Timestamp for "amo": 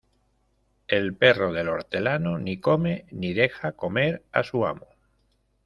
4.65-4.87